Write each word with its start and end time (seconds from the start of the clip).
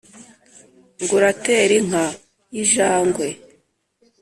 ngo 1.01 1.13
uratere 1.17 1.73
inka 1.81 2.05
y’i 2.53 2.63
jangwe, 2.73 3.27